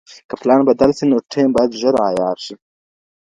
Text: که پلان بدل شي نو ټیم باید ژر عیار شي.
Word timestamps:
که 0.27 0.33
پلان 0.41 0.61
بدل 0.69 0.91
شي 0.97 1.05
نو 1.11 1.17
ټیم 1.31 1.49
باید 1.55 1.71
ژر 1.81 1.95
عیار 2.09 2.37
شي. 2.45 2.55